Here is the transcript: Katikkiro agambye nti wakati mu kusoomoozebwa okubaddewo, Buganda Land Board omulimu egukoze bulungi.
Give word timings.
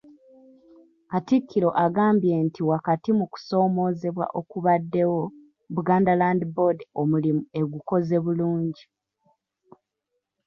Katikkiro 1.11 1.69
agambye 1.85 2.35
nti 2.45 2.61
wakati 2.71 3.09
mu 3.17 3.25
kusoomoozebwa 3.31 4.25
okubaddewo, 4.39 5.21
Buganda 5.75 6.13
Land 6.21 6.41
Board 6.55 6.79
omulimu 7.01 7.41
egukoze 7.59 8.15
bulungi. 8.25 8.83